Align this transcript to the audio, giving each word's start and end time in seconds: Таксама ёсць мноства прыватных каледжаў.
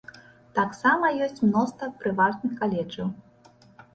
Таксама 0.59 1.11
ёсць 1.25 1.41
мноства 1.49 1.89
прыватных 2.01 2.57
каледжаў. 2.65 3.07